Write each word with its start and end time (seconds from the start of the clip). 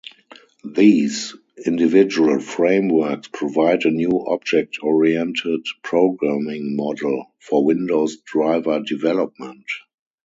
These 0.65 1.35
individual 1.63 2.39
frameworks 2.39 3.27
provide 3.27 3.85
a 3.85 3.91
new 3.91 4.25
object-oriented 4.25 5.63
programming 5.83 6.75
model 6.75 7.31
for 7.39 7.63
Windows 7.63 8.17
driver 8.25 8.79
development. 8.81 9.67